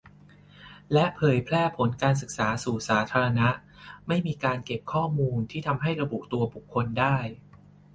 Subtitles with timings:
[0.93, 3.49] และเผยแพร่ผลการศึกษาสู่สาธารณะ-
[4.07, 7.17] ไม่มีการเก็บข้อมูลที่ทำให้ระบุตัวบุคคลได้